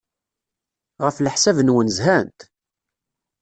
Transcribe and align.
Ɣef 1.03 1.17
leḥsab-nwen, 1.19 1.89
zhant? 1.97 2.39